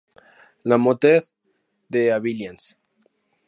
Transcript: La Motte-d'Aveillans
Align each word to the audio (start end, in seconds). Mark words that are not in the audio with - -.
La 0.65 0.79
Motte-d'Aveillans 0.79 2.73